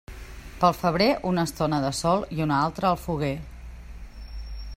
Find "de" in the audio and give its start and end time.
1.85-1.93